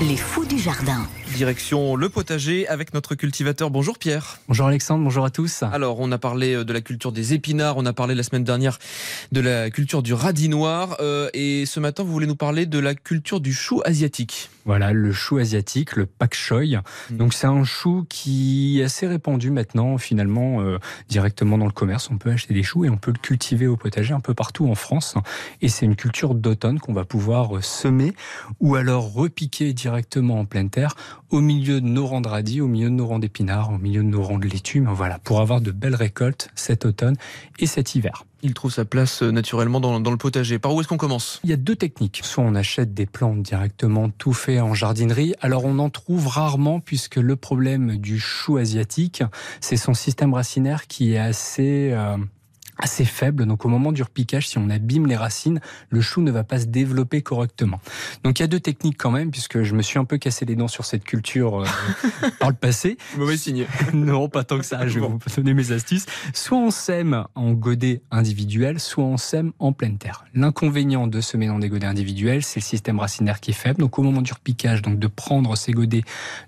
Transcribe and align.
Les 0.00 0.16
fous 0.16 0.44
du 0.44 0.58
jardin. 0.58 1.06
Direction 1.36 1.96
le 1.96 2.08
potager 2.08 2.66
avec 2.66 2.92
notre 2.92 3.14
cultivateur. 3.14 3.70
Bonjour 3.70 3.98
Pierre. 3.98 4.38
Bonjour 4.48 4.66
Alexandre, 4.66 5.04
bonjour 5.04 5.24
à 5.24 5.30
tous. 5.30 5.62
Alors, 5.62 6.00
on 6.00 6.10
a 6.12 6.18
parlé 6.18 6.54
euh, 6.54 6.64
de 6.64 6.72
la 6.72 6.80
culture 6.80 7.12
des 7.12 7.34
épinards, 7.34 7.76
on 7.76 7.86
a 7.86 7.92
parlé 7.92 8.14
la 8.14 8.22
semaine 8.22 8.44
dernière 8.44 8.78
de 9.30 9.40
la 9.40 9.70
culture 9.70 10.02
du 10.02 10.12
radis 10.12 10.48
noir, 10.48 10.96
euh, 11.00 11.30
et 11.32 11.64
ce 11.64 11.80
matin, 11.80 12.02
vous 12.02 12.12
voulez 12.12 12.26
nous 12.26 12.36
parler 12.36 12.66
de 12.66 12.78
la 12.78 12.94
culture 12.94 13.40
du 13.40 13.52
chou 13.54 13.80
asiatique. 13.84 14.50
Voilà, 14.64 14.92
le 14.92 15.12
chou 15.12 15.38
asiatique, 15.38 15.96
le 15.96 16.06
pak 16.06 16.34
choi. 16.34 16.62
Mm. 16.64 17.16
Donc 17.16 17.34
c'est 17.34 17.46
un 17.46 17.64
chou 17.64 18.04
qui 18.08 18.80
est 18.80 18.84
assez 18.84 19.06
répandu 19.06 19.50
maintenant, 19.50 19.98
finalement, 19.98 20.60
euh, 20.60 20.78
directement 21.08 21.58
dans 21.58 21.66
le 21.66 21.72
commerce. 21.72 22.10
On 22.10 22.18
peut 22.18 22.30
acheter 22.30 22.54
des 22.54 22.62
choux 22.62 22.84
et 22.84 22.90
on 22.90 22.98
peut 22.98 23.12
le 23.12 23.18
cultiver 23.18 23.66
au 23.66 23.76
potager 23.76 24.12
un 24.12 24.20
peu 24.20 24.34
partout 24.34 24.68
en 24.68 24.74
France. 24.74 25.14
Et 25.62 25.68
c'est 25.68 25.86
une 25.86 25.96
culture 25.96 26.34
d'automne 26.34 26.78
qu'on 26.78 26.92
va 26.92 27.04
pouvoir 27.04 27.64
semer 27.64 28.12
ou 28.60 28.74
alors 28.74 29.12
repiquer 29.12 29.72
directement 29.72 29.91
en 30.30 30.44
pleine 30.44 30.70
terre 30.70 30.94
au 31.30 31.40
milieu 31.40 31.80
de 31.80 31.86
nos 31.86 32.06
rangs 32.06 32.20
de 32.20 32.28
radis, 32.28 32.60
au 32.60 32.68
milieu 32.68 32.88
de 32.88 32.94
nos 32.94 33.06
rangs 33.06 33.18
d'épinards, 33.18 33.70
au 33.72 33.78
milieu 33.78 34.02
de 34.02 34.08
nos 34.08 34.22
rangs 34.22 34.38
de 34.38 34.46
laitue. 34.46 34.80
Mais 34.80 34.92
Voilà, 34.92 35.18
pour 35.18 35.40
avoir 35.40 35.60
de 35.60 35.70
belles 35.70 35.94
récoltes 35.94 36.48
cet 36.54 36.84
automne 36.84 37.16
et 37.58 37.66
cet 37.66 37.94
hiver. 37.94 38.24
Il 38.42 38.54
trouve 38.54 38.72
sa 38.72 38.84
place 38.84 39.22
euh, 39.22 39.30
naturellement 39.30 39.80
dans, 39.80 40.00
dans 40.00 40.10
le 40.10 40.16
potager. 40.16 40.58
Par 40.58 40.74
où 40.74 40.80
est-ce 40.80 40.88
qu'on 40.88 40.96
commence? 40.96 41.40
Il 41.44 41.50
y 41.50 41.52
a 41.52 41.56
deux 41.56 41.76
techniques. 41.76 42.20
Soit 42.24 42.42
on 42.42 42.54
achète 42.54 42.92
des 42.92 43.06
plantes 43.06 43.42
directement 43.42 44.10
tout 44.10 44.32
fait 44.32 44.60
en 44.60 44.74
jardinerie. 44.74 45.34
Alors 45.40 45.64
on 45.64 45.78
en 45.78 45.90
trouve 45.90 46.26
rarement 46.26 46.80
puisque 46.80 47.16
le 47.16 47.36
problème 47.36 47.96
du 47.96 48.18
chou 48.18 48.56
asiatique, 48.56 49.22
c'est 49.60 49.76
son 49.76 49.94
système 49.94 50.34
racinaire 50.34 50.86
qui 50.86 51.12
est 51.12 51.18
assez... 51.18 51.90
euh, 51.92 52.16
assez 52.78 53.04
faible, 53.04 53.46
donc 53.46 53.64
au 53.64 53.68
moment 53.68 53.92
du 53.92 54.02
repiquage, 54.02 54.48
si 54.48 54.58
on 54.58 54.70
abîme 54.70 55.06
les 55.06 55.16
racines, 55.16 55.60
le 55.90 56.00
chou 56.00 56.20
ne 56.22 56.30
va 56.30 56.42
pas 56.44 56.58
se 56.58 56.66
développer 56.66 57.22
correctement. 57.22 57.80
Donc 58.24 58.38
il 58.38 58.42
y 58.42 58.44
a 58.44 58.48
deux 58.48 58.60
techniques 58.60 58.96
quand 58.98 59.10
même, 59.10 59.30
puisque 59.30 59.62
je 59.62 59.74
me 59.74 59.82
suis 59.82 59.98
un 59.98 60.04
peu 60.04 60.18
cassé 60.18 60.44
les 60.44 60.56
dents 60.56 60.68
sur 60.68 60.84
cette 60.84 61.04
culture 61.04 61.60
euh, 61.62 61.66
par 62.40 62.50
le 62.50 62.56
passé. 62.56 62.96
Mauvais 63.16 63.36
signe. 63.36 63.66
non, 63.92 64.28
pas 64.28 64.44
tant 64.44 64.58
que 64.58 64.64
ça, 64.64 64.86
je 64.86 64.94
vais 64.98 65.06
Bon. 65.06 65.18
vous 65.24 65.36
donner 65.36 65.54
mes 65.54 65.72
astuces. 65.72 66.06
Soit 66.34 66.58
on 66.58 66.70
sème 66.70 67.24
en 67.34 67.52
godet 67.52 68.02
individuel, 68.10 68.80
soit 68.80 69.04
on 69.04 69.16
sème 69.16 69.52
en 69.58 69.72
pleine 69.72 69.98
terre. 69.98 70.24
L'inconvénient 70.34 71.06
de 71.06 71.20
semer 71.20 71.46
dans 71.46 71.58
des 71.58 71.68
godets 71.68 71.86
individuels, 71.86 72.42
c'est 72.42 72.60
le 72.60 72.64
système 72.64 72.98
racinaire 72.98 73.40
qui 73.40 73.50
est 73.50 73.54
faible. 73.54 73.80
Donc 73.80 73.98
au 73.98 74.02
moment 74.02 74.22
du 74.22 74.32
repiquage, 74.32 74.82
donc 74.82 74.98
de 74.98 75.06
prendre 75.06 75.56
ces 75.56 75.72
godets, 75.72 76.04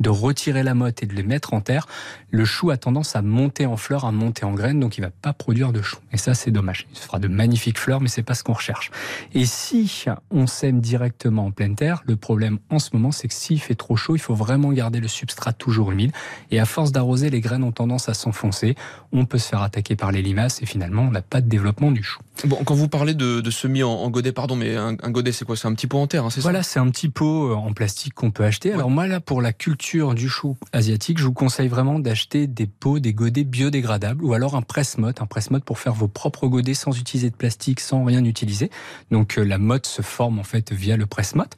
de 0.00 0.08
retirer 0.10 0.62
la 0.62 0.74
motte 0.74 1.02
et 1.02 1.06
de 1.06 1.14
les 1.14 1.22
mettre 1.22 1.54
en 1.54 1.60
terre, 1.60 1.86
le 2.30 2.44
chou 2.44 2.70
a 2.70 2.76
tendance 2.76 3.16
à 3.16 3.22
monter 3.22 3.66
en 3.66 3.76
fleurs, 3.76 4.04
à 4.04 4.12
monter 4.12 4.44
en 4.44 4.52
graines, 4.52 4.80
donc 4.80 4.98
il 4.98 5.00
va 5.00 5.10
pas 5.10 5.32
produire 5.32 5.72
de 5.72 5.80
chou. 5.82 5.96
Et 6.12 6.17
ça, 6.18 6.34
c'est 6.34 6.50
dommage. 6.50 6.86
Il 6.92 6.98
fera 6.98 7.18
de 7.18 7.28
magnifiques 7.28 7.78
fleurs, 7.78 8.00
mais 8.00 8.08
c'est 8.08 8.22
pas 8.22 8.34
ce 8.34 8.44
qu'on 8.44 8.52
recherche. 8.52 8.90
Et 9.34 9.46
si 9.46 10.04
on 10.30 10.46
sème 10.46 10.80
directement 10.80 11.46
en 11.46 11.50
pleine 11.50 11.74
terre, 11.74 12.02
le 12.06 12.16
problème 12.16 12.58
en 12.70 12.78
ce 12.78 12.90
moment, 12.92 13.12
c'est 13.12 13.28
que 13.28 13.34
s'il 13.34 13.60
fait 13.60 13.74
trop 13.74 13.96
chaud, 13.96 14.16
il 14.16 14.20
faut 14.20 14.34
vraiment 14.34 14.72
garder 14.72 15.00
le 15.00 15.08
substrat 15.08 15.52
toujours 15.52 15.92
humide. 15.92 16.12
Et 16.50 16.60
à 16.60 16.66
force 16.66 16.92
d'arroser, 16.92 17.30
les 17.30 17.40
graines 17.40 17.64
ont 17.64 17.72
tendance 17.72 18.08
à 18.08 18.14
s'enfoncer. 18.14 18.74
On 19.12 19.24
peut 19.24 19.38
se 19.38 19.48
faire 19.48 19.62
attaquer 19.62 19.96
par 19.96 20.12
les 20.12 20.22
limaces 20.22 20.62
et 20.62 20.66
finalement, 20.66 21.02
on 21.02 21.10
n'a 21.10 21.22
pas 21.22 21.40
de 21.40 21.48
développement 21.48 21.90
du 21.90 22.02
chou. 22.02 22.20
Bon, 22.44 22.62
quand 22.64 22.74
vous 22.74 22.86
parlez 22.86 23.14
de, 23.14 23.40
de 23.40 23.50
semis 23.50 23.82
en, 23.82 23.90
en 23.90 24.10
godet, 24.10 24.30
pardon, 24.30 24.54
mais 24.54 24.76
un, 24.76 24.96
un 25.02 25.10
godet, 25.10 25.32
c'est 25.32 25.44
quoi? 25.44 25.56
C'est 25.56 25.66
un 25.66 25.74
petit 25.74 25.88
pot 25.88 25.98
en 25.98 26.06
terre, 26.06 26.24
hein, 26.24 26.30
c'est 26.30 26.40
Voilà, 26.40 26.62
c'est 26.62 26.78
un 26.78 26.88
petit 26.88 27.08
pot 27.08 27.50
euh, 27.50 27.54
en 27.54 27.72
plastique 27.72 28.14
qu'on 28.14 28.30
peut 28.30 28.44
acheter. 28.44 28.72
Alors 28.72 28.90
moi, 28.90 29.08
là, 29.08 29.18
pour 29.18 29.42
la 29.42 29.52
culture 29.52 30.14
du 30.14 30.28
chou 30.28 30.56
asiatique, 30.72 31.18
je 31.18 31.24
vous 31.24 31.32
conseille 31.32 31.66
vraiment 31.66 31.98
d'acheter 31.98 32.46
des 32.46 32.68
pots, 32.68 33.00
des 33.00 33.12
godets 33.12 33.42
biodégradables 33.42 34.24
ou 34.24 34.34
alors 34.34 34.54
un 34.54 34.62
presse-motte, 34.62 35.20
un 35.20 35.26
presse-motte 35.26 35.64
pour 35.64 35.80
faire 35.80 35.94
vos 35.94 36.06
propres 36.06 36.46
godets 36.46 36.74
sans 36.74 36.96
utiliser 36.96 37.28
de 37.30 37.34
plastique, 37.34 37.80
sans 37.80 38.04
rien 38.04 38.24
utiliser. 38.24 38.70
Donc 39.10 39.36
euh, 39.36 39.42
la 39.42 39.58
motte 39.58 39.86
se 39.86 40.02
forme 40.02 40.38
en 40.38 40.44
fait 40.44 40.72
via 40.72 40.96
le 40.96 41.06
presse-motte. 41.06 41.56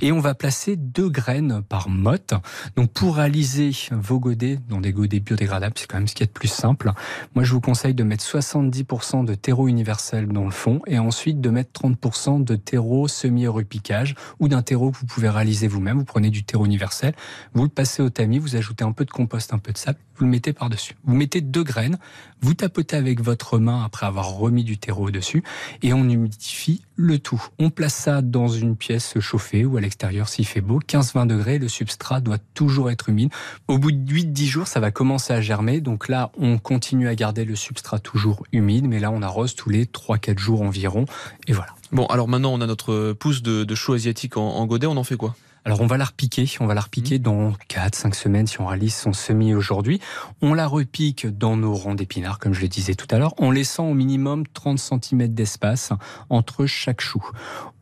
Et 0.00 0.12
on 0.12 0.20
va 0.20 0.34
placer 0.34 0.76
deux 0.76 1.10
graines 1.10 1.62
par 1.68 1.90
motte. 1.90 2.32
Donc 2.76 2.90
pour 2.92 3.16
réaliser 3.16 3.72
vos 3.90 4.18
godets 4.18 4.58
dans 4.70 4.80
des 4.80 4.92
godets 4.92 5.20
biodégradables, 5.20 5.74
c'est 5.76 5.86
quand 5.86 5.98
même 5.98 6.08
ce 6.08 6.14
qui 6.14 6.22
est 6.22 6.26
de 6.26 6.32
plus 6.32 6.48
simple. 6.48 6.92
Moi, 7.34 7.44
je 7.44 7.52
vous 7.52 7.60
conseille 7.60 7.92
de 7.92 8.02
mettre 8.02 8.24
70% 8.24 9.26
de 9.26 9.34
terreau 9.34 9.68
universel 9.68 10.21
dans 10.26 10.44
le 10.44 10.50
fond 10.50 10.80
et 10.86 10.98
ensuite 10.98 11.40
de 11.40 11.50
mettre 11.50 11.82
30% 11.82 12.44
de 12.44 12.56
terreau 12.56 13.08
semi-repiquage 13.08 14.14
ou 14.40 14.48
d'un 14.48 14.62
terreau 14.62 14.90
que 14.90 14.98
vous 14.98 15.06
pouvez 15.06 15.28
réaliser 15.28 15.68
vous-même. 15.68 15.98
Vous 15.98 16.04
prenez 16.04 16.30
du 16.30 16.44
terreau 16.44 16.66
universel, 16.66 17.14
vous 17.54 17.62
le 17.62 17.68
passez 17.68 18.02
au 18.02 18.10
tamis, 18.10 18.38
vous 18.38 18.56
ajoutez 18.56 18.84
un 18.84 18.92
peu 18.92 19.04
de 19.04 19.10
compost, 19.10 19.52
un 19.52 19.58
peu 19.58 19.72
de 19.72 19.78
sable, 19.78 19.98
vous 20.16 20.24
le 20.24 20.30
mettez 20.30 20.52
par-dessus. 20.52 20.94
Vous 21.04 21.14
mettez 21.14 21.40
deux 21.40 21.64
graines, 21.64 21.98
vous 22.40 22.54
tapotez 22.54 22.96
avec 22.96 23.20
votre 23.20 23.58
main 23.58 23.84
après 23.84 24.06
avoir 24.06 24.32
remis 24.32 24.64
du 24.64 24.78
terreau 24.78 25.08
au-dessus 25.08 25.42
et 25.82 25.92
on 25.92 26.08
humidifie 26.08 26.82
le 26.96 27.18
tout. 27.18 27.42
On 27.58 27.70
place 27.70 27.94
ça 27.94 28.22
dans 28.22 28.48
une 28.48 28.76
pièce 28.76 29.18
chauffée 29.20 29.64
ou 29.64 29.76
à 29.76 29.80
l'extérieur 29.80 30.28
s'il 30.28 30.46
fait 30.46 30.60
beau, 30.60 30.80
15-20 30.80 31.26
degrés, 31.26 31.58
le 31.58 31.68
substrat 31.68 32.20
doit 32.20 32.38
toujours 32.54 32.90
être 32.90 33.08
humide. 33.08 33.30
Au 33.68 33.78
bout 33.78 33.92
de 33.92 34.12
8-10 34.12 34.46
jours, 34.46 34.66
ça 34.66 34.80
va 34.80 34.90
commencer 34.90 35.32
à 35.32 35.40
germer. 35.40 35.80
Donc 35.80 36.08
là, 36.08 36.30
on 36.38 36.58
continue 36.58 37.08
à 37.08 37.14
garder 37.14 37.44
le 37.44 37.56
substrat 37.56 37.98
toujours 37.98 38.44
humide, 38.52 38.86
mais 38.86 39.00
là, 39.00 39.10
on 39.10 39.22
arrose 39.22 39.54
tous 39.54 39.70
les 39.70 39.86
3-4 39.86 40.38
jours 40.38 40.62
environ. 40.62 41.06
Et 41.46 41.52
voilà. 41.52 41.74
Bon, 41.92 42.06
alors 42.06 42.28
maintenant, 42.28 42.52
on 42.52 42.60
a 42.60 42.66
notre 42.66 43.12
pousse 43.12 43.42
de, 43.42 43.74
chou 43.74 43.92
asiatique 43.92 44.36
en 44.36 44.64
godet, 44.66 44.86
on 44.86 44.96
en 44.96 45.04
fait 45.04 45.16
quoi? 45.16 45.34
Alors 45.64 45.80
on 45.80 45.86
va 45.86 45.96
la 45.96 46.06
repiquer, 46.06 46.50
on 46.58 46.66
va 46.66 46.74
la 46.74 46.80
repiquer 46.80 47.20
dans 47.20 47.52
4-5 47.68 48.14
semaines 48.14 48.46
si 48.48 48.60
on 48.60 48.66
réalise 48.66 48.96
son 48.96 49.12
semis 49.12 49.54
aujourd'hui. 49.54 50.00
On 50.40 50.54
la 50.54 50.66
repique 50.66 51.26
dans 51.26 51.56
nos 51.56 51.74
rangs 51.74 51.94
d'épinards, 51.94 52.40
comme 52.40 52.52
je 52.52 52.62
le 52.62 52.68
disais 52.68 52.96
tout 52.96 53.06
à 53.12 53.18
l'heure, 53.18 53.34
en 53.40 53.52
laissant 53.52 53.88
au 53.88 53.94
minimum 53.94 54.44
30 54.48 54.78
cm 54.78 55.28
d'espace 55.28 55.92
entre 56.30 56.66
chaque 56.66 57.00
chou. 57.00 57.24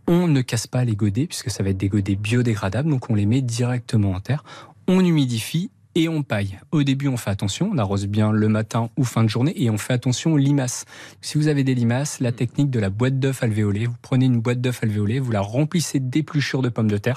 On 0.07 0.29
ne 0.29 0.43
casse 0.43 0.67
pas 0.67 0.85
les 0.85 0.95
godets, 0.95 1.27
puisque 1.27 1.51
ça 1.51 1.63
va 1.63 1.71
être 1.71 1.79
des 1.79 1.89
godets 1.89 2.17
biodégradables, 2.17 2.91
donc 2.91 3.09
on 3.09 3.15
les 3.15 3.27
met 3.27 3.41
directement 3.41 4.11
en 4.13 4.21
terre. 4.21 4.45
On 4.87 5.01
humidifie 5.01 5.71
et 5.95 6.09
on 6.09 6.23
paille. 6.23 6.59
Au 6.73 6.83
début, 6.83 7.09
on 7.09 7.17
fait 7.17 7.31
attention, 7.31 7.71
on 7.73 7.79
arrose 7.79 8.07
bien 8.07 8.31
le 8.33 8.49
matin 8.49 8.91
ou 8.97 9.05
fin 9.05 9.25
de 9.25 9.29
journée 9.29 9.53
et 9.61 9.71
on 9.71 9.79
fait 9.79 9.93
attention 9.93 10.33
aux 10.33 10.37
limaces. 10.39 10.85
Si 11.21 11.37
vous 11.39 11.49
avez 11.49 11.65
des 11.65 11.75
limaces, 11.75 12.21
la 12.21 12.33
technique 12.33 12.71
de 12.71 12.79
la 12.79 12.91
boîte 12.91 13.19
d'œufs 13.19 13.43
alvéolée, 13.43 13.87
vous 13.87 13.97
prenez 14.03 14.27
une 14.27 14.41
boîte 14.41 14.61
d'œufs 14.61 14.83
alvéolée, 14.83 15.19
vous 15.19 15.33
la 15.33 15.41
remplissez 15.41 15.99
d'épluchures 16.01 16.63
de 16.63 16.69
pommes 16.69 16.91
de 16.91 16.97
terre, 16.99 17.17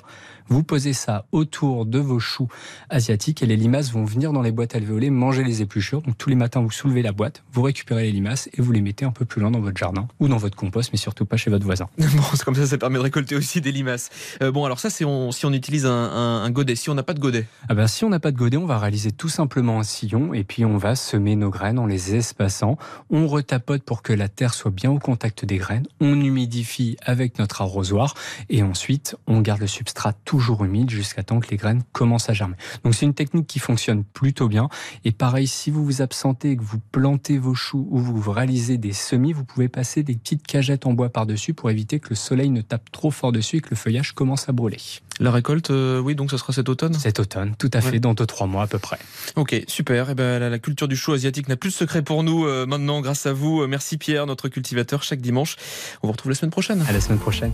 vous 0.50 0.64
posez 0.64 0.94
ça 0.94 1.26
autour 1.32 1.86
de 1.86 2.00
vos 2.00 2.20
choux 2.20 2.48
asiatiques 2.90 3.42
et 3.44 3.46
les 3.46 3.56
limaces 3.56 3.92
vont 3.92 4.04
venir 4.06 4.34
dans 4.34 4.42
les 4.42 4.52
boîtes 4.52 4.76
alvéolées 4.76 5.10
manger 5.10 5.44
les 5.44 5.62
épluchures. 5.62 6.02
Donc 6.02 6.18
tous 6.18 6.30
les 6.30 6.36
matins, 6.36 6.60
vous 6.62 6.72
soulevez 6.72 7.02
la 7.02 7.12
boîte, 7.12 7.44
vous 7.54 7.62
récupérez 7.62 8.04
les 8.04 8.12
limaces 8.12 8.50
et 8.58 8.62
vous 8.62 8.72
les 8.72 8.82
mettez 8.82 9.06
un 9.06 9.12
peu 9.12 9.26
plus 9.26 9.42
loin 9.42 9.52
dans 9.52 9.62
votre 9.62 9.78
jardin 9.78 10.08
ou 10.20 10.28
dans 10.28 10.38
votre 10.38 10.58
compost, 10.58 10.90
mais 10.92 10.98
surtout 10.98 11.26
pas 11.26 11.38
chez 11.38 11.50
votre 11.50 11.66
voisin. 11.66 11.88
Bon, 12.14 12.22
comme 12.46 12.56
ça, 12.56 12.66
ça 12.68 12.78
permet 12.78 12.98
de 12.98 13.04
récolter 13.04 13.36
aussi 13.36 13.62
des 13.62 13.72
limaces. 13.72 14.10
Euh, 14.42 14.52
bon, 14.52 14.66
alors 14.66 14.80
ça, 14.80 14.90
c'est 14.90 15.06
on- 15.06 15.32
si 15.32 15.46
on 15.46 15.54
utilise 15.54 15.86
un, 15.86 15.90
un- 15.92 16.44
un 16.44 16.50
godet. 16.52 16.76
Si 16.76 16.90
on 16.90 16.94
n'a 16.96 17.04
pas 17.04 17.14
de 17.14 17.20
godet, 17.20 17.48
Ah 17.70 17.74
ben, 17.74 17.88
si 17.88 18.04
on 18.04 18.10
n'a 18.10 18.20
pas 18.20 18.32
de 18.32 18.38
godet, 18.38 18.58
on 18.58 18.66
va 18.66 18.73
réaliser 18.78 19.12
tout 19.12 19.30
simplement 19.30 19.80
un 19.80 19.84
sillon 19.84 20.34
et 20.34 20.44
puis 20.44 20.66
on 20.66 20.78
va 20.78 20.96
semer 20.96 21.36
nos 21.36 21.50
graines 21.50 21.80
en 21.80 21.86
les 21.86 22.16
espaçant. 22.16 22.78
On 23.10 23.28
retapote 23.28 23.84
pour 23.84 24.02
que 24.02 24.14
la 24.14 24.30
terre 24.30 24.54
soit 24.54 24.72
bien 24.72 24.92
au 24.92 25.00
contact 25.00 25.46
des 25.46 25.58
graines. 25.58 25.86
On 26.00 26.20
humidifie 26.20 26.98
avec 27.06 27.40
notre 27.40 27.62
arrosoir 27.62 28.16
et 28.50 28.64
ensuite 28.64 29.16
on 29.28 29.42
garde 29.42 29.62
le 29.62 29.68
substrat 29.68 30.14
toujours 30.14 30.64
humide 30.66 30.90
jusqu'à 30.90 31.24
temps 31.24 31.40
que 31.40 31.50
les 31.50 31.58
graines 31.58 31.84
commencent 31.92 32.30
à 32.30 32.34
germer. 32.34 32.56
Donc 32.84 32.96
c'est 32.96 33.06
une 33.06 33.14
technique 33.14 33.48
qui 33.48 33.60
fonctionne 33.60 34.04
plutôt 34.04 34.48
bien. 34.48 34.70
Et 35.06 35.12
pareil, 35.12 35.48
si 35.48 35.72
vous 35.72 35.84
vous 35.84 36.02
absentez 36.02 36.52
et 36.52 36.58
que 36.58 36.64
vous 36.64 36.80
plantez 36.92 37.38
vos 37.38 37.56
choux 37.56 37.88
ou 37.90 38.00
vous 38.00 38.32
réalisez 38.32 38.78
des 38.78 38.94
semis, 38.94 39.34
vous 39.34 39.46
pouvez 39.46 39.70
passer 39.70 40.04
des 40.04 40.16
petites 40.16 40.46
cagettes 40.46 40.86
en 40.86 40.94
bois 40.94 41.10
par-dessus 41.10 41.54
pour 41.54 41.70
éviter 41.70 42.00
que 42.00 42.10
le 42.10 42.16
soleil 42.16 42.50
ne 42.50 42.62
tape 42.62 42.92
trop 42.92 43.12
fort 43.12 43.32
dessus 43.32 43.58
et 43.58 43.62
que 43.62 43.70
le 43.72 43.76
feuillage 43.76 44.14
commence 44.14 44.50
à 44.50 44.52
brûler. 44.52 44.78
La 45.20 45.32
récolte, 45.32 45.70
euh, 45.72 46.00
oui, 46.00 46.16
donc 46.16 46.32
ça 46.32 46.38
sera 46.38 46.54
cet 46.54 46.70
automne? 46.70 46.94
Cet 46.96 47.20
automne, 47.20 47.56
tout 47.58 47.70
à 47.74 47.82
fait, 47.82 47.92
Ouais. 47.92 48.00
dans 48.00 48.14
deux, 48.14 48.26
trois 48.26 48.48
mois 48.48 48.64
à 48.64 48.68
peu 48.68 48.80
près. 48.80 48.98
Ok, 49.36 49.64
super. 49.68 50.10
Et 50.10 50.16
ben, 50.16 50.40
la, 50.40 50.50
la 50.50 50.60
culture 50.60 50.88
du 50.88 50.96
chou 50.96 51.14
asiatique 51.14 51.48
n'a 51.48 51.56
plus 51.56 51.70
de 51.70 51.76
secret 51.76 52.02
pour 52.02 52.24
nous 52.24 52.46
euh, 52.46 52.66
maintenant, 52.66 53.02
grâce 53.02 53.26
à 53.26 53.34
vous. 53.34 53.62
Euh, 53.62 53.68
Merci 53.68 53.98
Pierre, 53.98 54.26
notre 54.26 54.50
cultivateur, 54.50 55.04
chaque 55.04 55.22
dimanche. 55.22 55.56
On 56.02 56.08
vous 56.08 56.12
retrouve 56.14 56.32
la 56.32 56.36
semaine 56.36 56.52
prochaine. 56.52 56.84
À 56.88 56.92
la 56.92 57.02
semaine 57.02 57.20
prochaine. 57.20 57.52